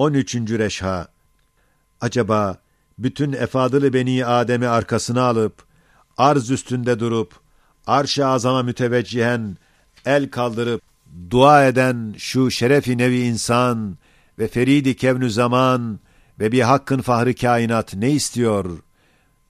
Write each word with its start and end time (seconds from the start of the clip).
13. 0.00 0.34
Reşha 0.34 1.08
Acaba 2.00 2.58
bütün 2.98 3.32
efadılı 3.32 3.92
beni 3.92 4.26
Adem'i 4.26 4.68
arkasına 4.68 5.22
alıp, 5.22 5.62
arz 6.16 6.50
üstünde 6.50 7.00
durup, 7.00 7.34
arş-ı 7.86 8.26
azama 8.26 8.62
müteveccihen, 8.62 9.56
el 10.04 10.30
kaldırıp, 10.30 10.82
dua 11.30 11.66
eden 11.66 12.14
şu 12.18 12.50
şerefi 12.50 12.98
nevi 12.98 13.20
insan 13.20 13.98
ve 14.38 14.48
feridi 14.48 14.96
kevnü 14.96 15.30
zaman 15.30 16.00
ve 16.40 16.52
bir 16.52 16.60
hakkın 16.60 17.00
fahri 17.00 17.34
kainat 17.34 17.94
ne 17.94 18.10
istiyor? 18.10 18.78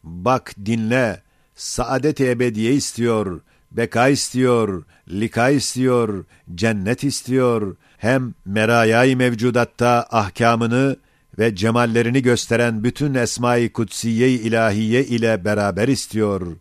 Bak 0.04 0.54
dinle, 0.66 1.22
saadet 1.54 2.20
ebediye 2.20 2.72
istiyor, 2.72 3.40
beka 3.72 4.08
istiyor, 4.08 4.84
lika 5.10 5.50
istiyor, 5.50 6.24
cennet 6.54 7.04
istiyor, 7.04 7.76
hem 7.98 8.34
merayay 8.44 9.14
mevcudatta 9.14 10.06
ahkamını 10.10 10.96
ve 11.38 11.56
cemallerini 11.56 12.22
gösteren 12.22 12.84
bütün 12.84 13.14
esma-i 13.14 13.72
kutsiye 13.72 14.30
ilahiye 14.30 15.04
ile 15.04 15.44
beraber 15.44 15.88
istiyor. 15.88 16.56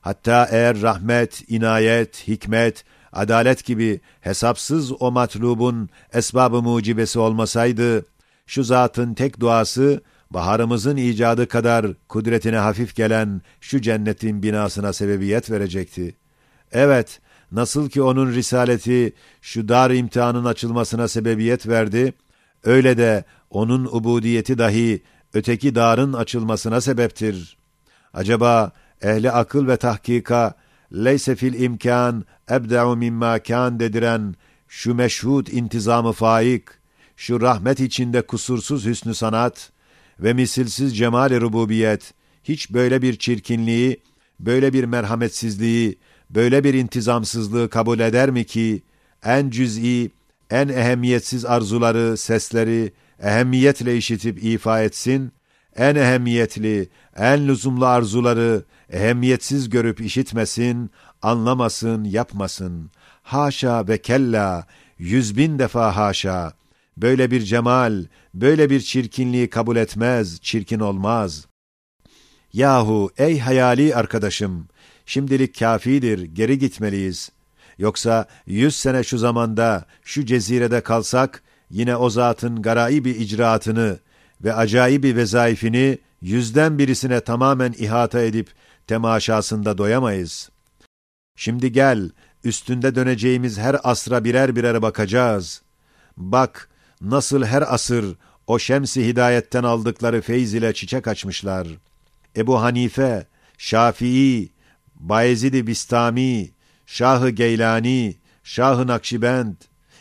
Hatta 0.00 0.48
eğer 0.50 0.82
rahmet, 0.82 1.50
inayet, 1.50 2.28
hikmet, 2.28 2.84
adalet 3.12 3.64
gibi 3.64 4.00
hesapsız 4.20 5.02
o 5.02 5.10
matlubun 5.10 5.88
esbabı 6.12 6.62
mucibesi 6.62 7.18
olmasaydı, 7.18 8.06
şu 8.46 8.64
zatın 8.64 9.14
tek 9.14 9.40
duası, 9.40 10.00
baharımızın 10.30 10.96
icadı 10.96 11.48
kadar 11.48 11.86
kudretine 12.08 12.56
hafif 12.56 12.96
gelen 12.96 13.42
şu 13.60 13.80
cennetin 13.80 14.42
binasına 14.42 14.92
sebebiyet 14.92 15.50
verecekti. 15.50 16.21
Evet, 16.72 17.20
nasıl 17.52 17.90
ki 17.90 18.02
onun 18.02 18.32
risaleti 18.32 19.12
şu 19.42 19.68
dar 19.68 19.90
imtihanın 19.90 20.44
açılmasına 20.44 21.08
sebebiyet 21.08 21.68
verdi, 21.68 22.12
öyle 22.64 22.96
de 22.96 23.24
onun 23.50 23.84
ubudiyeti 23.84 24.58
dahi 24.58 25.02
öteki 25.34 25.74
darın 25.74 26.12
açılmasına 26.12 26.80
sebeptir. 26.80 27.56
Acaba 28.14 28.72
ehli 29.02 29.30
akıl 29.30 29.66
ve 29.66 29.76
tahkika 29.76 30.54
leyse 30.92 31.36
fil 31.36 31.62
imkan 31.62 32.24
ebda'u 32.50 32.96
mimma 32.96 33.38
kan 33.38 33.80
dediren 33.80 34.34
şu 34.68 34.94
meşhud 34.94 35.46
intizamı 35.46 36.12
faik, 36.12 36.64
şu 37.16 37.40
rahmet 37.40 37.80
içinde 37.80 38.22
kusursuz 38.22 38.86
hüsnü 38.86 39.14
sanat 39.14 39.70
ve 40.20 40.32
misilsiz 40.32 40.96
cemal-i 40.96 41.40
rububiyet 41.40 42.14
hiç 42.44 42.70
böyle 42.70 43.02
bir 43.02 43.16
çirkinliği, 43.16 44.00
böyle 44.40 44.72
bir 44.72 44.84
merhametsizliği, 44.84 45.98
böyle 46.34 46.64
bir 46.64 46.74
intizamsızlığı 46.74 47.70
kabul 47.70 48.00
eder 48.00 48.30
mi 48.30 48.44
ki 48.44 48.82
en 49.24 49.50
cüz'i, 49.50 50.10
en 50.50 50.68
ehemmiyetsiz 50.68 51.44
arzuları, 51.44 52.16
sesleri 52.16 52.92
ehemmiyetle 53.22 53.96
işitip 53.96 54.44
ifa 54.44 54.82
etsin, 54.82 55.32
en 55.76 55.94
ehemmiyetli, 55.94 56.88
en 57.16 57.48
lüzumlu 57.48 57.86
arzuları 57.86 58.64
ehemmiyetsiz 58.90 59.70
görüp 59.70 60.00
işitmesin, 60.00 60.90
anlamasın, 61.22 62.04
yapmasın. 62.04 62.90
Haşa 63.22 63.88
ve 63.88 63.98
kella, 63.98 64.66
yüz 64.98 65.36
bin 65.36 65.58
defa 65.58 65.96
haşa. 65.96 66.52
Böyle 66.96 67.30
bir 67.30 67.42
cemal, 67.42 68.04
böyle 68.34 68.70
bir 68.70 68.80
çirkinliği 68.80 69.50
kabul 69.50 69.76
etmez, 69.76 70.40
çirkin 70.40 70.80
olmaz. 70.80 71.46
Yahu 72.52 73.10
ey 73.18 73.38
hayali 73.38 73.94
arkadaşım, 73.94 74.68
şimdilik 75.06 75.58
kafidir, 75.58 76.22
geri 76.22 76.58
gitmeliyiz. 76.58 77.32
Yoksa 77.78 78.26
yüz 78.46 78.76
sene 78.76 79.04
şu 79.04 79.18
zamanda, 79.18 79.84
şu 80.02 80.26
cezirede 80.26 80.80
kalsak, 80.80 81.42
yine 81.70 81.96
o 81.96 82.10
zatın 82.10 82.62
garaibi 82.62 83.10
icraatını 83.10 83.98
ve 84.44 84.54
acayibi 84.54 85.16
vezaifini 85.16 85.98
yüzden 86.20 86.78
birisine 86.78 87.20
tamamen 87.20 87.74
ihata 87.78 88.20
edip 88.20 88.50
temaşasında 88.86 89.78
doyamayız. 89.78 90.50
Şimdi 91.36 91.72
gel, 91.72 92.10
üstünde 92.44 92.94
döneceğimiz 92.94 93.58
her 93.58 93.76
asra 93.82 94.24
birer 94.24 94.56
birer 94.56 94.82
bakacağız. 94.82 95.62
Bak, 96.16 96.68
nasıl 97.00 97.44
her 97.44 97.74
asır 97.74 98.16
o 98.46 98.58
şemsi 98.58 99.06
hidayetten 99.06 99.62
aldıkları 99.62 100.20
feyz 100.20 100.54
ile 100.54 100.74
çiçek 100.74 101.08
açmışlar. 101.08 101.68
Ebu 102.36 102.62
Hanife, 102.62 103.26
Şafii, 103.58 104.50
Bayezid-i 104.94 105.66
Bistami, 105.66 106.50
Şahı 106.86 107.30
Geylani, 107.30 108.16
Şahı 108.44 108.86
Nakşibend, 108.86 109.56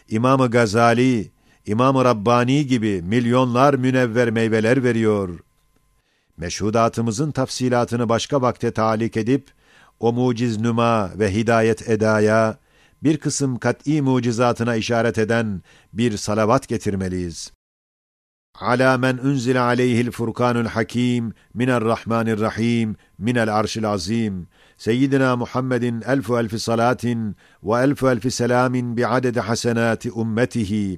İmam-ı 0.09 0.51
Gazali, 0.51 1.31
İmam-ı 1.65 2.05
Rabbani 2.05 2.67
gibi 2.67 3.01
milyonlar 3.01 3.73
münevver 3.73 4.29
meyveler 4.29 4.83
veriyor. 4.83 5.39
Meşhudatımızın 6.37 7.31
tafsilatını 7.31 8.09
başka 8.09 8.41
vakte 8.41 8.71
talik 8.71 9.17
edip, 9.17 9.51
o 9.99 10.13
muciz 10.13 10.57
nüma 10.57 11.11
ve 11.19 11.33
hidayet 11.33 11.89
edaya, 11.89 12.57
bir 13.03 13.17
kısım 13.17 13.59
kat'î 13.59 14.01
mucizatına 14.01 14.75
işaret 14.75 15.17
eden 15.17 15.61
bir 15.93 16.17
salavat 16.17 16.67
getirmeliyiz. 16.67 17.51
على 18.55 18.97
من 18.97 19.19
أنزل 19.19 19.57
عليه 19.57 20.01
الفرقان 20.01 20.57
الحكيم 20.57 21.31
من 21.55 21.69
الرحمن 21.69 22.29
الرحيم 22.29 22.95
من 23.19 23.37
العرش 23.37 23.77
العظيم. 23.77 24.45
سيدنا 24.77 25.35
محمد 25.35 25.83
ألف 25.83 26.31
ألف 26.31 26.55
صلاة 26.55 27.33
وألف 27.63 28.05
ألف 28.05 28.33
سلام 28.33 28.95
بعدد 28.95 29.39
حسنات 29.39 30.07
أمته. 30.07 30.97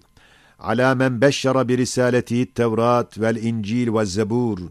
على 0.59 0.95
من 0.95 1.19
بشر 1.19 1.63
برسالته 1.63 2.41
التوراة 2.41 3.09
والإنجيل 3.17 3.89
والزبور 3.89 4.69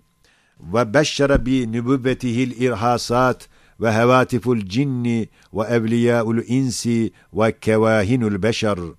وبشر 0.72 1.37
بنبوته 1.37 2.44
الإرهاصات 2.44 3.43
وهواتف 3.78 4.49
الجن 4.49 5.26
وأولياء 5.53 6.31
الإنس 6.31 6.88
وكواهن 7.32 8.22
البشر. 8.22 8.94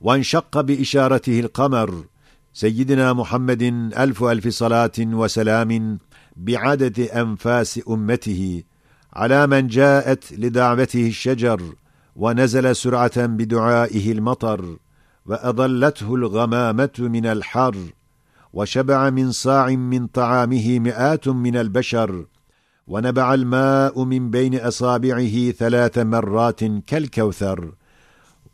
وانشق 0.00 0.60
بإشارته 0.60 1.40
القمر 1.40 2.04
سيدنا 2.54 3.12
محمد 3.12 3.62
ألف 3.98 4.22
ألف 4.24 4.48
صلاة 4.48 4.92
وسلام 4.98 5.98
بعدد 6.36 7.00
أنفاس 7.00 7.80
أمته 7.88 8.62
على 9.12 9.46
من 9.46 9.66
جاءت 9.66 10.32
لدعوته 10.32 11.06
الشجر 11.06 11.62
ونزل 12.16 12.76
سرعة 12.76 13.26
بدعائه 13.26 14.12
المطر 14.12 14.76
وأضلته 15.26 16.14
الغمامة 16.14 16.90
من 16.98 17.26
الحر 17.26 17.76
وشبع 18.52 19.10
من 19.10 19.32
صاع 19.32 19.68
من 19.68 20.06
طعامه 20.06 20.78
مئات 20.78 21.28
من 21.28 21.56
البشر 21.56 22.26
ونبع 22.86 23.34
الماء 23.34 24.04
من 24.04 24.30
بين 24.30 24.60
أصابعه 24.60 25.50
ثلاث 25.50 25.98
مرات 25.98 26.64
كالكوثر 26.64 27.72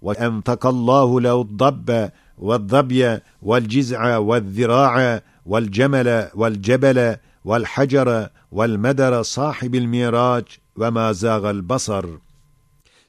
وأنفق 0.03 0.67
الله 0.67 1.21
له 1.21 1.41
الضب 1.41 2.11
والظبي 2.39 3.19
والجزع 3.43 4.17
والذراع 4.17 5.23
والجمل 5.47 6.29
والجبل 6.35 7.17
والحجر 7.45 8.29
والمدر 8.53 9.23
صاحب 9.23 9.75
الميراج 9.75 10.45
وما 10.77 11.13
زاغ 11.13 11.51
البصر. 11.51 12.05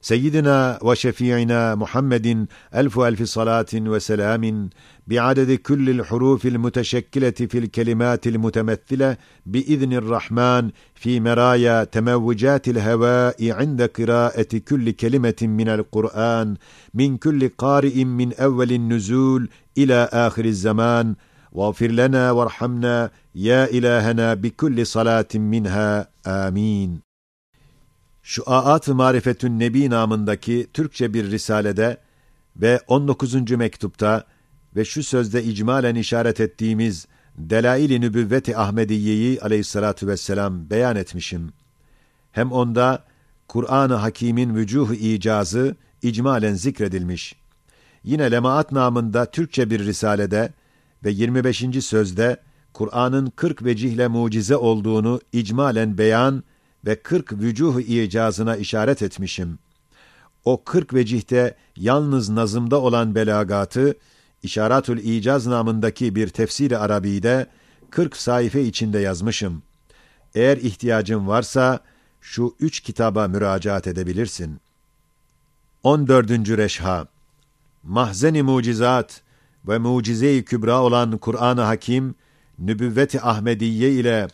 سيدنا 0.01 0.79
وشفيعنا 0.81 1.75
محمد 1.75 2.47
ألف 2.75 2.99
ألف 2.99 3.23
صلاة 3.23 3.65
وسلام 3.73 4.69
بعدد 5.07 5.51
كل 5.51 5.89
الحروف 5.89 6.45
المتشكلة 6.45 7.29
في 7.31 7.57
الكلمات 7.57 8.27
المتمثلة 8.27 9.17
بإذن 9.45 9.93
الرحمن 9.93 10.69
في 10.95 11.19
مرايا 11.19 11.83
تموجات 11.83 12.67
الهواء 12.67 13.51
عند 13.51 13.81
قراءة 13.81 14.57
كل 14.57 14.91
كلمة 14.91 15.35
من 15.41 15.69
القرآن 15.69 16.55
من 16.93 17.17
كل 17.17 17.49
قارئ 17.49 18.03
من 18.03 18.33
أول 18.33 18.71
النزول 18.71 19.49
إلى 19.77 20.09
آخر 20.13 20.45
الزمان. 20.45 21.15
واغفر 21.51 21.87
لنا 21.87 22.31
وارحمنا 22.31 23.11
يا 23.35 23.65
إلهنا 23.65 24.33
بكل 24.33 24.85
صلاة 24.85 25.27
منها. 25.35 26.09
آمين. 26.27 27.08
Şu 28.29 28.43
Aat-ı 28.45 28.95
Marifetün 28.95 29.59
Nebi 29.59 29.89
namındaki 29.89 30.67
Türkçe 30.73 31.13
bir 31.13 31.31
risalede 31.31 31.97
ve 32.55 32.79
19. 32.87 33.51
mektupta 33.51 34.23
ve 34.75 34.85
şu 34.85 35.03
sözde 35.03 35.43
icmalen 35.43 35.95
işaret 35.95 36.39
ettiğimiz 36.39 37.07
Delail-i 37.37 38.01
Nübüvvet-i 38.01 38.57
Ahmediye'yi 38.57 39.41
aleyhissalatu 39.41 40.07
vesselam 40.07 40.69
beyan 40.69 40.95
etmişim. 40.95 41.53
Hem 42.31 42.51
onda 42.51 43.05
Kur'an-ı 43.47 43.93
Hakîm'in 43.93 44.55
vücuh 44.55 44.91
icazı 44.91 45.75
icmalen 46.01 46.53
zikredilmiş. 46.53 47.35
Yine 48.03 48.31
Lemaat 48.31 48.71
namında 48.71 49.25
Türkçe 49.25 49.69
bir 49.69 49.85
risalede 49.85 50.53
ve 51.03 51.11
25. 51.11 51.85
sözde 51.85 52.37
Kur'an'ın 52.73 53.27
40 53.35 53.63
vecihle 53.63 54.07
mucize 54.07 54.55
olduğunu 54.55 55.21
icmalen 55.33 55.97
beyan 55.97 56.43
ve 56.85 57.01
40 57.01 57.33
vücuh 57.33 57.79
icazına 57.79 58.55
işaret 58.55 59.01
etmişim. 59.01 59.59
O 60.45 60.63
40 60.63 60.93
vecihte 60.93 61.55
yalnız 61.75 62.29
nazımda 62.29 62.81
olan 62.81 63.15
belagatı 63.15 63.95
İşaratül 64.43 64.97
İcaz 64.97 65.47
namındaki 65.47 66.15
bir 66.15 66.27
tefsiri 66.27 66.77
Arabi'de 66.77 67.47
40 67.89 68.17
sayfa 68.17 68.59
içinde 68.59 68.99
yazmışım. 68.99 69.63
Eğer 70.35 70.57
ihtiyacın 70.57 71.27
varsa 71.27 71.79
şu 72.21 72.55
üç 72.59 72.79
kitaba 72.79 73.27
müracaat 73.27 73.87
edebilirsin. 73.87 74.61
14. 75.83 76.29
Reşha 76.31 77.07
Mahzeni 77.83 78.43
mucizat 78.43 79.21
ve 79.67 79.77
mucize-i 79.77 80.45
kübra 80.45 80.81
olan 80.81 81.17
Kur'an-ı 81.17 81.61
Hakim, 81.61 82.15
nübüvvet-i 82.59 83.21
Ahmediye 83.21 83.91
ile 83.91 84.27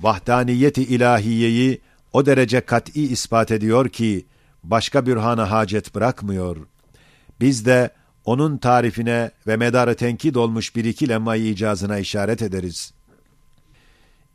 vahdaniyet-i 0.00 0.82
ilahiyeyi 0.82 1.80
o 2.12 2.26
derece 2.26 2.60
kat'i 2.60 3.02
ispat 3.02 3.50
ediyor 3.50 3.88
ki, 3.88 4.26
başka 4.64 5.06
bürhana 5.06 5.50
hacet 5.50 5.94
bırakmıyor. 5.94 6.56
Biz 7.40 7.66
de 7.66 7.90
onun 8.24 8.58
tarifine 8.58 9.30
ve 9.46 9.56
medarı 9.56 9.94
tenkit 9.94 10.36
olmuş 10.36 10.76
bir 10.76 10.84
iki 10.84 11.08
lemmayı 11.08 11.44
icazına 11.44 11.98
işaret 11.98 12.42
ederiz. 12.42 12.92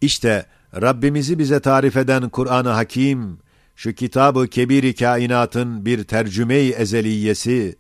İşte 0.01 0.45
Rabbimizi 0.81 1.39
bize 1.39 1.59
tarif 1.59 1.98
eden 1.98 2.30
Kur'an-ı 2.30 2.69
Hakim, 2.69 3.39
şu 3.75 3.94
kitabı 3.94 4.48
kebiri 4.48 4.95
kainatın 4.95 5.86
bir 5.86 6.04
tercüme-i 6.04 6.69
ezeliyesi, 6.69 7.75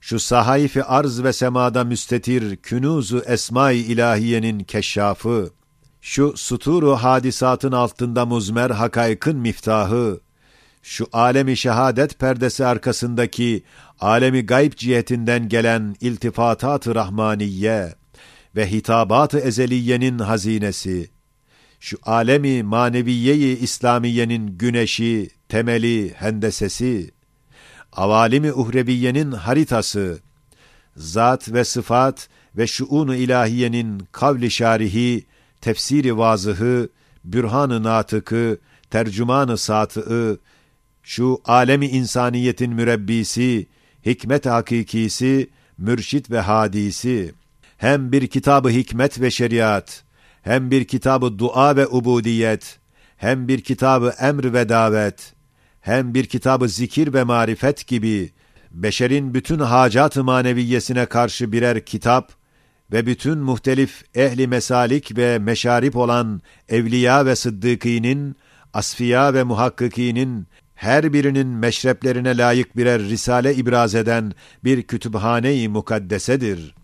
şu 0.00 0.20
sahayfi 0.20 0.84
arz 0.84 1.22
ve 1.22 1.32
semada 1.32 1.84
müstetir 1.84 2.56
künuzu 2.56 3.22
esma-i 3.26 3.76
ilahiyenin 3.78 4.60
keşşafı, 4.60 5.50
şu 6.04 6.32
suturu 6.36 6.96
hadisatın 6.96 7.72
altında 7.72 8.26
muzmer 8.26 8.70
hakaykın 8.70 9.36
miftahı, 9.36 10.20
şu 10.82 11.06
alemi 11.12 11.56
şehadet 11.56 12.18
perdesi 12.18 12.66
arkasındaki 12.66 13.62
alemi 14.00 14.46
gayb 14.46 14.72
cihetinden 14.72 15.48
gelen 15.48 15.96
iltifatat-ı 16.00 16.94
rahmaniye 16.94 17.94
ve 18.56 18.70
hitabat-ı 18.70 19.38
ezeliyenin 19.38 20.18
hazinesi, 20.18 21.10
şu 21.80 21.98
alemi 22.02 22.62
maneviyeyi 22.62 23.58
İslamiyenin 23.58 24.58
güneşi, 24.58 25.30
temeli, 25.48 26.14
hendesesi, 26.14 27.10
avalimi 27.92 28.52
uhreviyenin 28.52 29.32
haritası, 29.32 30.18
zat 30.96 31.52
ve 31.52 31.64
sıfat 31.64 32.28
ve 32.56 32.66
şuun-u 32.66 33.14
ilahiyenin 33.14 34.08
kavli 34.12 34.50
şarihi, 34.50 35.26
tefsiri 35.62 36.18
vazıhı, 36.18 36.88
bürhan-ı 37.24 37.82
natıkı, 37.82 38.58
tercüman-ı 38.90 39.58
satığı, 39.58 40.40
şu 41.02 41.40
alemi 41.44 41.86
insaniyetin 41.86 42.74
mürebbisi, 42.74 43.66
hikmet 44.06 44.46
hakikisi, 44.46 45.50
mürşit 45.78 46.30
ve 46.30 46.40
hadisi, 46.40 47.34
hem 47.76 48.12
bir 48.12 48.26
kitabı 48.26 48.68
hikmet 48.68 49.20
ve 49.20 49.30
şeriat, 49.30 50.04
hem 50.42 50.70
bir 50.70 50.84
kitabı 50.84 51.38
dua 51.38 51.76
ve 51.76 51.86
ubudiyet, 51.86 52.78
hem 53.16 53.48
bir 53.48 53.60
kitabı 53.60 54.14
emr 54.20 54.52
ve 54.52 54.68
davet, 54.68 55.34
hem 55.80 56.14
bir 56.14 56.24
kitabı 56.24 56.68
zikir 56.68 57.12
ve 57.12 57.24
marifet 57.24 57.86
gibi, 57.86 58.30
beşerin 58.70 59.34
bütün 59.34 59.58
hacat-ı 59.58 60.24
maneviyesine 60.24 61.06
karşı 61.06 61.52
birer 61.52 61.84
kitap 61.84 62.41
ve 62.92 63.06
bütün 63.06 63.38
muhtelif 63.38 64.04
ehli 64.14 64.46
mesalik 64.46 65.16
ve 65.16 65.38
meşarip 65.38 65.96
olan 65.96 66.40
evliya 66.68 67.26
ve 67.26 67.36
sıddıkinin, 67.36 68.36
asfiya 68.72 69.34
ve 69.34 69.42
muhakkikinin 69.42 70.46
her 70.74 71.12
birinin 71.12 71.46
meşreplerine 71.46 72.36
layık 72.36 72.76
birer 72.76 73.02
risale 73.02 73.54
ibraz 73.54 73.94
eden 73.94 74.32
bir 74.64 74.82
kütüphane-i 74.82 75.68
mukaddesedir. 75.68 76.74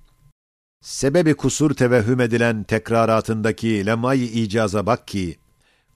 Sebebi 0.81 1.35
kusur 1.35 1.75
tevehhüm 1.75 2.21
edilen 2.21 2.63
tekraratındaki 2.63 3.87
lemay-i 3.87 4.43
icaza 4.43 4.87
bak 4.87 5.09
ki, 5.09 5.39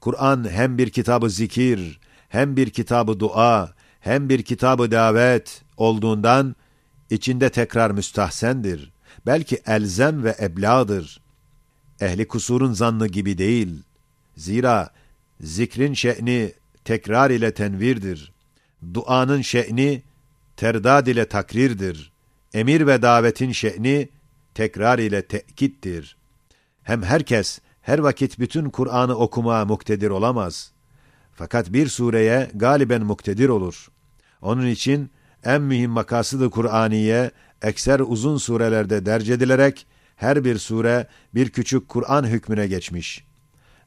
Kur'an 0.00 0.48
hem 0.50 0.78
bir 0.78 0.90
kitabı 0.90 1.30
zikir, 1.30 2.00
hem 2.28 2.56
bir 2.56 2.70
kitabı 2.70 3.20
dua, 3.20 3.74
hem 4.00 4.28
bir 4.28 4.42
kitabı 4.42 4.90
davet 4.90 5.62
olduğundan, 5.76 6.56
içinde 7.10 7.50
tekrar 7.50 7.90
müstahsendir. 7.90 8.91
Belki 9.26 9.62
elzem 9.66 10.24
ve 10.24 10.36
ebladır. 10.40 11.20
Ehli 12.00 12.28
kusurun 12.28 12.72
zannı 12.72 13.06
gibi 13.06 13.38
değil. 13.38 13.82
Zira 14.36 14.90
zikrin 15.40 15.94
şe'ni 15.94 16.52
tekrar 16.84 17.30
ile 17.30 17.54
tenvirdir. 17.54 18.32
Duanın 18.94 19.40
şe'ni 19.40 20.02
terdad 20.56 21.06
ile 21.06 21.28
takrirdir. 21.28 22.12
Emir 22.54 22.86
ve 22.86 23.02
davetin 23.02 23.52
şe'ni 23.52 24.08
tekrar 24.54 24.98
ile 24.98 25.22
tekittir. 25.22 26.16
Hem 26.82 27.02
herkes 27.02 27.60
her 27.82 27.98
vakit 27.98 28.38
bütün 28.38 28.70
Kur'an'ı 28.70 29.14
okuma 29.14 29.64
muktedir 29.64 30.10
olamaz. 30.10 30.72
Fakat 31.34 31.72
bir 31.72 31.88
sureye 31.88 32.50
galiben 32.54 33.02
muktedir 33.02 33.48
olur. 33.48 33.88
Onun 34.42 34.66
için 34.66 35.10
en 35.44 35.62
mühim 35.62 35.90
makasıdı 35.90 36.50
Kur'aniye 36.50 37.30
ekser 37.62 38.00
uzun 38.00 38.36
surelerde 38.36 39.06
derc 39.06 39.32
edilerek 39.32 39.86
her 40.16 40.44
bir 40.44 40.58
sure 40.58 41.06
bir 41.34 41.50
küçük 41.50 41.88
Kur'an 41.88 42.24
hükmüne 42.24 42.66
geçmiş. 42.66 43.24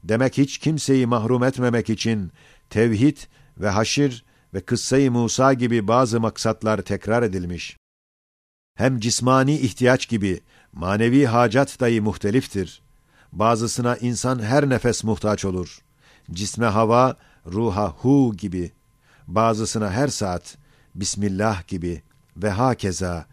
Demek 0.03 0.37
hiç 0.37 0.57
kimseyi 0.57 1.05
mahrum 1.05 1.43
etmemek 1.43 1.89
için 1.89 2.31
tevhid 2.69 3.17
ve 3.57 3.69
haşir 3.69 4.25
ve 4.53 4.61
kıssayı 4.61 5.11
Musa 5.11 5.53
gibi 5.53 5.87
bazı 5.87 6.19
maksatlar 6.19 6.81
tekrar 6.81 7.23
edilmiş. 7.23 7.77
Hem 8.75 8.99
cismani 8.99 9.57
ihtiyaç 9.57 10.09
gibi 10.09 10.39
manevi 10.73 11.25
hacat 11.25 11.79
dahi 11.79 12.01
muhteliftir. 12.01 12.81
Bazısına 13.31 13.97
insan 13.97 14.39
her 14.39 14.69
nefes 14.69 15.03
muhtaç 15.03 15.45
olur. 15.45 15.79
Cisme 16.31 16.65
hava, 16.65 17.17
ruha 17.45 17.89
hu 17.89 18.33
gibi. 18.37 18.71
Bazısına 19.27 19.91
her 19.91 20.07
saat, 20.07 20.57
Bismillah 20.95 21.67
gibi 21.67 22.01
ve 22.37 22.49
hakeza. 22.49 23.25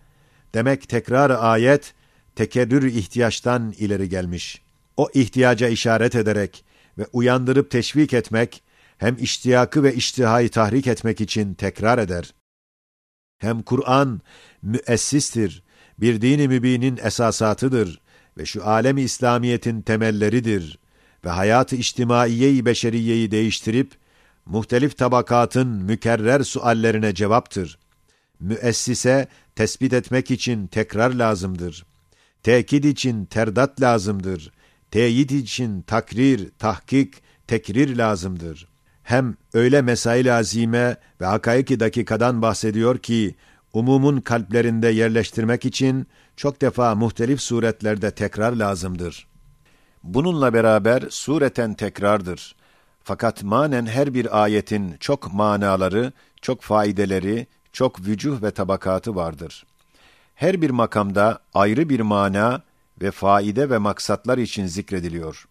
Demek 0.55 0.89
tekrar 0.89 1.31
ayet, 1.31 1.95
tekerrür 2.37 2.83
ihtiyaçtan 2.83 3.75
ileri 3.79 4.09
gelmiş. 4.09 4.63
O 4.97 5.09
ihtiyaca 5.15 5.69
işaret 5.69 6.15
ederek 6.15 6.65
ve 6.99 7.07
uyandırıp 7.13 7.71
teşvik 7.71 8.15
etmek, 8.15 8.63
hem 8.99 9.17
iştiyakı 9.19 9.83
ve 9.83 9.95
iştihayı 9.95 10.51
tahrik 10.51 10.87
etmek 10.87 11.21
için 11.21 11.55
tekrar 11.55 11.99
eder. 11.99 12.35
Hem 13.39 13.63
Kur'an 13.63 14.21
müessistir, 14.63 15.63
bir 15.99 16.21
dini 16.21 16.49
mübinin 16.49 16.99
esasatıdır 17.03 18.01
ve 18.39 18.47
şu 18.47 18.67
alemi 18.67 19.03
İslamiyetin 19.03 19.83
temelleridir 19.83 20.79
ve 21.25 21.31
hayatı 21.31 21.77
içtimaiye-i 21.77 22.67
beşeriyeyi 22.67 23.31
değiştirip, 23.31 24.02
muhtelif 24.47 24.99
tabakatın 24.99 25.69
mükerrer 25.69 26.41
suallerine 26.41 27.15
cevaptır. 27.15 27.79
Müessise 28.41 29.29
tespit 29.57 29.93
etmek 29.93 30.31
için 30.31 30.67
tekrar 30.67 31.11
lazımdır. 31.11 31.87
Tekid 32.43 32.85
için 32.85 33.25
terdat 33.25 33.81
lazımdır. 33.81 34.53
Teyit 34.91 35.33
için 35.33 35.83
takrir, 35.83 36.51
tahkik, 36.59 37.15
tekrir 37.47 37.97
lazımdır. 37.97 38.69
Hem 39.03 39.37
öyle 39.55 39.83
mesail 39.83 40.39
azime 40.39 40.97
ve 41.21 41.27
hakaiki 41.27 41.81
dakikadan 41.81 42.43
bahsediyor 42.43 42.99
ki, 42.99 43.35
umumun 43.73 44.21
kalplerinde 44.21 44.89
yerleştirmek 44.89 45.65
için 45.65 46.07
çok 46.37 46.61
defa 46.61 46.95
muhtelif 46.95 47.41
suretlerde 47.41 48.11
tekrar 48.11 48.53
lazımdır. 48.53 49.27
Bununla 50.03 50.55
beraber 50.55 51.03
sureten 51.11 51.75
tekrardır. 51.75 52.55
Fakat 53.05 53.43
manen 53.43 53.87
her 53.87 54.15
bir 54.15 54.43
ayetin 54.43 54.97
çok 55.01 55.33
manaları, 55.33 56.13
çok 56.43 56.63
faydeleri, 56.63 57.47
çok 57.73 58.01
vücuh 58.01 58.43
ve 58.43 58.51
tabakatı 58.51 59.15
vardır. 59.15 59.67
Her 60.35 60.63
bir 60.63 60.71
makamda 60.71 61.39
ayrı 61.55 61.89
bir 61.89 62.01
mana 62.01 62.63
ve 63.03 63.11
faide 63.11 63.71
ve 63.71 63.79
maksatlar 63.79 64.39
için 64.39 64.67
zikrediliyor. 64.67 65.49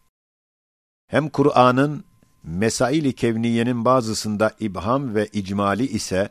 Hem 1.08 1.30
Kur'an'ın 1.30 2.04
mesail-i 2.44 3.14
kevniyenin 3.14 3.86
bazısında 3.86 4.52
ibham 4.60 5.16
ve 5.16 5.28
icmali 5.34 5.88
ise 5.88 6.30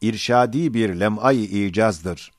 irşadi 0.00 0.74
bir 0.74 1.00
lem'ay-ı 1.00 1.44
icazdır. 1.44 2.32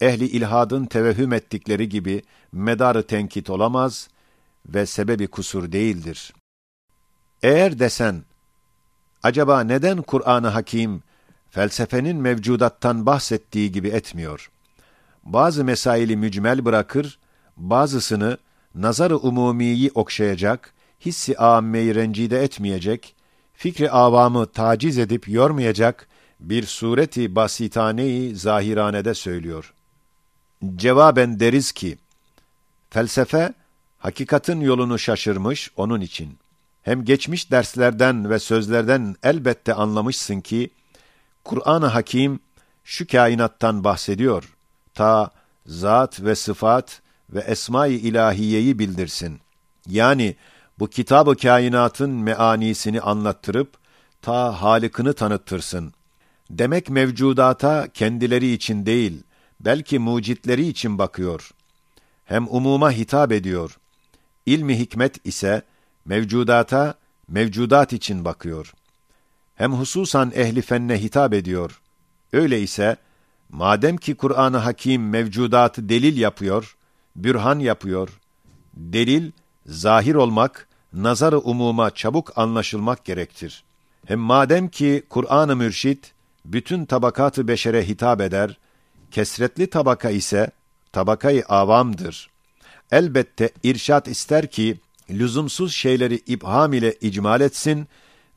Ehli 0.00 0.24
ilhadın 0.24 0.86
tevehhüm 0.86 1.32
ettikleri 1.32 1.88
gibi 1.88 2.22
medarı 2.52 3.06
tenkit 3.06 3.50
olamaz 3.50 4.08
ve 4.66 4.86
sebebi 4.86 5.26
kusur 5.26 5.72
değildir. 5.72 6.32
Eğer 7.44 7.78
desen, 7.78 8.24
acaba 9.22 9.60
neden 9.60 10.02
Kur'an-ı 10.02 10.48
Hakim 10.48 11.02
felsefenin 11.50 12.16
mevcudattan 12.16 13.06
bahsettiği 13.06 13.72
gibi 13.72 13.88
etmiyor? 13.88 14.50
Bazı 15.24 15.64
mesaili 15.64 16.16
mücmel 16.16 16.64
bırakır, 16.64 17.18
bazısını 17.56 18.38
nazar-ı 18.74 19.16
umumiyi 19.16 19.90
okşayacak, 19.94 20.74
hissi 21.00 21.38
âmmeyi 21.38 21.94
rencide 21.94 22.42
etmeyecek, 22.42 23.14
fikri 23.54 23.90
avamı 23.90 24.46
taciz 24.46 24.98
edip 24.98 25.28
yormayacak 25.28 26.08
bir 26.40 26.66
sureti 26.66 27.34
basitaneyi 27.34 28.36
zahiranede 28.36 29.14
söylüyor. 29.14 29.74
cevaben 30.76 31.40
deriz 31.40 31.72
ki, 31.72 31.98
felsefe, 32.90 33.54
hakikatin 33.98 34.60
yolunu 34.60 34.98
şaşırmış 34.98 35.70
onun 35.76 36.00
için. 36.00 36.43
Hem 36.84 37.04
geçmiş 37.04 37.50
derslerden 37.50 38.30
ve 38.30 38.38
sözlerden 38.38 39.16
elbette 39.22 39.74
anlamışsın 39.74 40.40
ki, 40.40 40.70
Kur'an-ı 41.44 41.86
Hakim 41.86 42.40
şu 42.84 43.06
kainattan 43.06 43.84
bahsediyor. 43.84 44.56
Ta 44.94 45.30
zat 45.66 46.20
ve 46.20 46.34
sıfat 46.34 47.02
ve 47.30 47.40
esma-i 47.40 47.94
ilahiyeyi 47.94 48.78
bildirsin. 48.78 49.40
Yani 49.86 50.36
bu 50.78 50.86
kitab-ı 50.90 51.36
kainatın 51.36 52.10
meanisini 52.10 53.00
anlattırıp 53.00 53.76
ta 54.22 54.62
halikini 54.62 55.12
tanıttırsın. 55.12 55.92
Demek 56.50 56.90
mevcudata 56.90 57.88
kendileri 57.94 58.52
için 58.52 58.86
değil, 58.86 59.22
belki 59.60 59.98
mucitleri 59.98 60.66
için 60.66 60.98
bakıyor. 60.98 61.50
Hem 62.24 62.46
umuma 62.48 62.90
hitap 62.90 63.32
ediyor. 63.32 63.78
İlmi 64.46 64.78
hikmet 64.78 65.26
ise 65.26 65.62
mevcudata, 66.04 66.94
mevcudat 67.28 67.92
için 67.92 68.24
bakıyor. 68.24 68.72
Hem 69.54 69.72
hususan 69.72 70.32
ehli 70.34 70.62
fenne 70.62 71.02
hitap 71.02 71.34
ediyor. 71.34 71.80
Öyle 72.32 72.60
ise, 72.60 72.96
madem 73.50 73.96
ki 73.96 74.14
Kur'an-ı 74.14 74.56
Hakim 74.56 75.08
mevcudatı 75.08 75.88
delil 75.88 76.16
yapıyor, 76.16 76.76
bürhan 77.16 77.58
yapıyor, 77.58 78.20
delil, 78.74 79.32
zahir 79.66 80.14
olmak, 80.14 80.68
nazar-ı 80.92 81.38
umuma 81.38 81.90
çabuk 81.90 82.38
anlaşılmak 82.38 83.04
gerektir. 83.04 83.64
Hem 84.06 84.18
madem 84.18 84.68
ki 84.68 85.04
Kur'an-ı 85.08 85.56
Mürşit, 85.56 86.12
bütün 86.44 86.84
tabakatı 86.84 87.48
beşere 87.48 87.88
hitap 87.88 88.20
eder, 88.20 88.58
kesretli 89.10 89.70
tabaka 89.70 90.10
ise 90.10 90.50
tabakayı 90.92 91.44
avamdır. 91.44 92.30
Elbette 92.90 93.50
irşat 93.62 94.08
ister 94.08 94.50
ki, 94.50 94.80
lüzumsuz 95.10 95.74
şeyleri 95.74 96.20
ibham 96.26 96.72
ile 96.72 96.94
icmal 97.00 97.40
etsin 97.40 97.88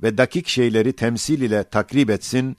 ve 0.04 0.18
dakik 0.18 0.48
şeyleri 0.48 0.94
temsil 0.94 1.42
ile 1.42 1.64
takrib 1.64 2.10
etsin 2.10 2.58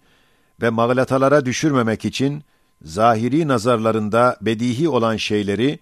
ve 0.62 0.70
mağlatalara 0.70 1.46
düşürmemek 1.46 2.04
için, 2.04 2.44
zahiri 2.82 3.48
nazarlarında 3.48 4.38
bedihi 4.40 4.88
olan 4.88 5.16
şeyleri, 5.16 5.78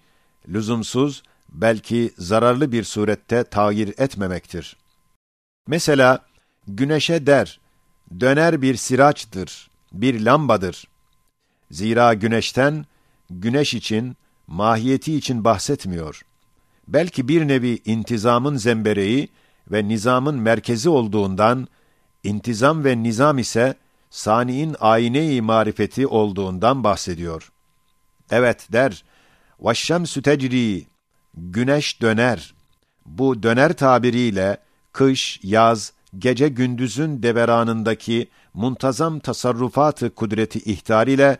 lüzumsuz, 0.49 1.23
belki 1.49 2.12
zararlı 2.18 2.73
bir 2.73 2.85
surette 2.85 3.45
tağyir 3.45 3.95
etmemektir. 3.99 4.76
Mesela, 5.66 6.26
güneşe 6.68 7.26
der, 7.26 7.61
döner 8.21 8.62
bir 8.62 8.76
siraçtır, 8.76 9.71
bir 9.92 10.21
lambadır. 10.21 10.88
Zira 11.71 12.14
güneşten, 12.14 12.87
güneş 13.30 13.75
için, 13.75 14.16
mahiyeti 14.47 15.16
için 15.16 15.45
bahsetmiyor 15.45 16.23
Belki 16.88 17.27
bir 17.27 17.48
nevi 17.48 17.80
intizamın 17.86 18.56
zembereği 18.56 19.30
ve 19.72 19.88
nizamın 19.88 20.36
merkezi 20.36 20.89
olduğundan, 20.89 21.68
intizam 22.24 22.84
ve 22.84 23.03
nizam 23.03 23.38
ise 23.38 23.75
saniin 24.10 24.75
ayine-i 24.80 25.41
marifeti 25.41 26.08
olduğundan 26.08 26.84
bahsediyor. 26.84 27.51
Evet 28.32 28.68
der, 28.72 29.03
وَالشَّمْسُ 29.60 30.22
تَجْرِي 30.22 30.84
Güneş 31.34 32.01
döner. 32.01 32.53
Bu 33.06 33.44
döner 33.44 33.74
tabiriyle 33.74 34.58
kış, 34.94 35.39
yaz, 35.44 35.94
gece 36.18 36.48
gündüzün 36.48 37.24
deveranındaki 37.24 38.30
muntazam 38.53 39.20
tasarrufatı 39.20 40.15
kudreti 40.15 40.60
ihtar 40.60 41.08
ile 41.08 41.38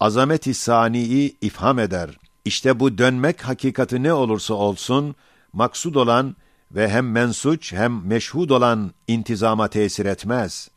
azameti 0.00 0.54
saniyi 0.54 1.36
ifham 1.40 1.78
eder. 1.78 2.18
İşte 2.44 2.80
bu 2.80 2.98
dönmek 2.98 3.42
hakikati 3.42 4.02
ne 4.02 4.12
olursa 4.12 4.54
olsun, 4.54 5.14
maksud 5.52 5.94
olan 5.94 6.36
ve 6.72 6.88
hem 6.88 7.10
mensuç 7.10 7.72
hem 7.72 8.06
meşhud 8.06 8.50
olan 8.50 8.92
intizama 9.08 9.68
tesir 9.68 10.06
etmez. 10.06 10.68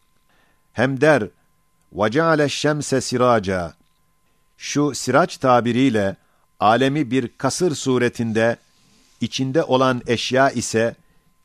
Hem 0.74 1.02
der, 1.02 1.24
وَجَعَلَ 1.96 2.44
الشَّمْسَ 2.44 3.02
siraca. 3.02 3.74
Şu 4.58 4.96
siraç 4.96 5.38
tabiriyle, 5.38 6.16
alemi 6.60 7.12
bir 7.12 7.28
kasır 7.38 7.76
suretinde, 7.76 8.58
içinde 9.22 9.64
olan 9.64 10.02
eşya 10.08 10.50
ise, 10.50 10.96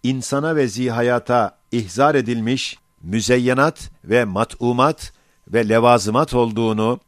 insana 0.02 0.56
ve 0.56 0.68
zihayata 0.68 1.58
ihzar 1.72 2.14
edilmiş, 2.14 2.78
müzeyyenat 3.02 3.90
ve 4.04 4.24
mat'umat 4.24 5.12
ve 5.48 5.68
levazımat 5.68 6.34
olduğunu 6.34 7.00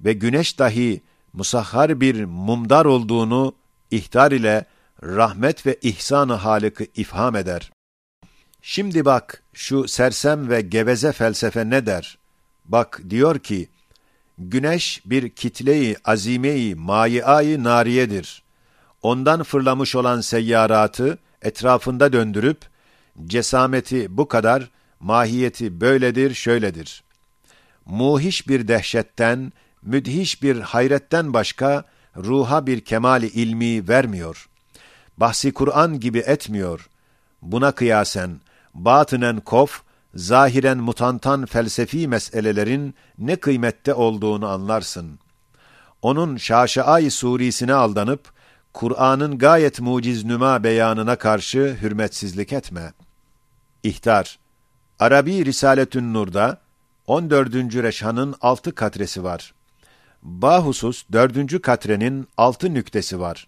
ve 0.00 0.12
güneş 0.12 0.58
dahi 0.58 1.02
musahhar 1.37 2.01
bir 2.01 2.25
mumdar 2.25 2.85
olduğunu 2.85 3.55
ihtar 3.91 4.31
ile 4.31 4.65
rahmet 5.03 5.65
ve 5.65 5.77
ihsan-ı 5.81 6.33
Halık'ı 6.33 6.85
ifham 6.95 7.35
eder. 7.35 7.71
Şimdi 8.61 9.05
bak 9.05 9.43
şu 9.53 9.87
sersem 9.87 10.49
ve 10.49 10.61
geveze 10.61 11.11
felsefe 11.11 11.69
ne 11.69 11.85
der? 11.85 12.17
Bak 12.65 13.01
diyor 13.09 13.39
ki, 13.39 13.69
güneş 14.37 15.01
bir 15.05 15.29
kitleyi 15.29 15.95
azimeyi 16.05 16.75
mayiayı 16.75 17.63
nariyedir. 17.63 18.43
Ondan 19.01 19.43
fırlamış 19.43 19.95
olan 19.95 20.21
seyyaratı 20.21 21.17
etrafında 21.41 22.13
döndürüp, 22.13 22.61
cesameti 23.25 24.17
bu 24.17 24.27
kadar, 24.27 24.69
mahiyeti 24.99 25.81
böyledir, 25.81 26.33
şöyledir. 26.33 27.03
Muhiş 27.85 28.47
bir 28.47 28.67
dehşetten, 28.67 29.51
müdhiş 29.81 30.43
bir 30.43 30.59
hayretten 30.59 31.33
başka, 31.33 31.83
ruha 32.17 32.67
bir 32.67 32.79
kemali 32.79 33.27
ilmi 33.27 33.87
vermiyor. 33.87 34.49
Bahsi 35.17 35.53
Kur'an 35.53 35.99
gibi 35.99 36.19
etmiyor. 36.19 36.89
Buna 37.41 37.71
kıyasen, 37.71 38.41
batınen 38.73 39.39
kof, 39.39 39.81
zahiren 40.15 40.77
mutantan 40.77 41.45
felsefi 41.45 42.07
meselelerin 42.07 42.95
ne 43.17 43.35
kıymette 43.35 43.93
olduğunu 43.93 44.47
anlarsın. 44.47 45.19
Onun 46.01 46.37
şaşaay 46.37 47.09
surisine 47.09 47.73
aldanıp, 47.73 48.37
Kur'an'ın 48.73 49.37
gayet 49.37 49.79
muciz 49.79 50.23
nüma 50.25 50.63
beyanına 50.63 51.15
karşı 51.15 51.77
hürmetsizlik 51.81 52.53
etme. 52.53 52.93
İhtar 53.83 54.39
Arabi 54.99 55.45
Risaletün 55.45 56.13
Nur'da 56.13 56.61
14. 57.07 57.53
reşhanın 57.55 58.35
6 58.41 58.75
katresi 58.75 59.23
var. 59.23 59.53
Bahusus 60.23 61.03
4. 61.11 61.61
katrenin 61.61 62.27
6 62.37 62.73
nüktesi 62.73 63.19
var. 63.19 63.47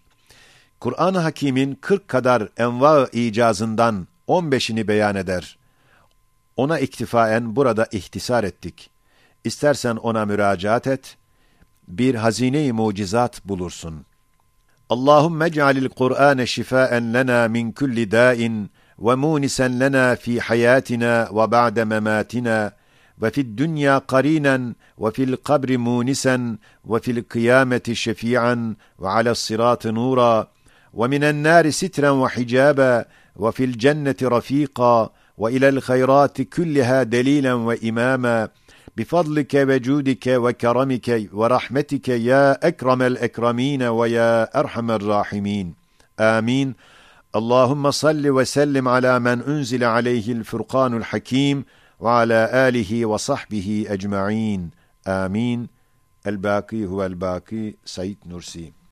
Kur'an-ı 0.80 1.18
Hakîm'in 1.18 1.74
40 1.80 2.08
kadar 2.08 2.48
enva 2.56 3.08
icazından 3.12 4.06
15'ini 4.28 4.88
beyan 4.88 5.16
eder. 5.16 5.58
Ona 6.56 6.78
iktifaen 6.78 7.56
burada 7.56 7.86
ihtisar 7.92 8.44
ettik. 8.44 8.90
İstersen 9.44 9.96
ona 9.96 10.24
müracaat 10.26 10.86
et, 10.86 11.16
bir 11.88 12.14
hazine-i 12.14 12.72
mucizat 12.72 13.44
bulursun. 13.44 14.04
Allahümme 14.88 15.52
cealil 15.52 15.88
Kur'ane 15.88 16.46
şifaen 16.46 17.14
lena 17.14 17.48
min 17.48 17.72
kulli 17.72 18.10
dâin 18.10 18.70
ve 18.98 19.14
munisen 19.14 19.80
lena 19.80 20.16
fi 20.16 20.40
hayatina 20.40 21.28
ve 21.32 21.50
ba'de 21.50 21.84
mematina 21.84 22.72
وفي 23.22 23.40
الدنيا 23.40 23.98
قرينا 23.98 24.72
وفي 24.98 25.24
القبر 25.24 25.78
مونسا 25.78 26.56
وفي 26.84 27.10
القيامة 27.10 27.82
شفيعا 27.92 28.74
وعلى 28.98 29.30
الصراط 29.30 29.86
نورا 29.86 30.48
ومن 30.94 31.24
النار 31.24 31.70
سترا 31.70 32.10
وحجابا 32.10 33.04
وفي 33.36 33.64
الجنة 33.64 34.16
رفيقا 34.22 35.10
وإلى 35.38 35.68
الخيرات 35.68 36.42
كلها 36.42 37.02
دليلا 37.02 37.52
وإماما. 37.54 38.48
بفضلك 38.96 39.54
وجودك 39.54 40.26
وكرمك 40.26 41.28
ورحمتك 41.32 42.08
يا 42.08 42.68
أكرم 42.68 43.02
الأكرمين 43.02 43.82
ويا 43.82 44.60
أرحم 44.60 44.90
الراحمين. 44.90 45.74
آمين. 46.20 46.74
اللهم 47.36 47.90
صل 47.90 48.30
وسلم 48.30 48.88
على 48.88 49.18
من 49.18 49.42
أنزل 49.42 49.84
عليه 49.84 50.32
الفرقان 50.32 50.96
الحكيم. 50.96 51.64
وعلى 52.00 52.68
آله 52.68 53.06
وصحبه 53.06 53.86
أجمعين. 53.88 54.70
آمين. 55.06 55.68
الباقي 56.26 56.86
هو 56.86 57.06
الباقي 57.06 57.74
سيد 57.84 58.18
نرسي 58.26 58.79